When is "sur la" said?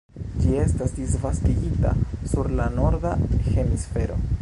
2.33-2.69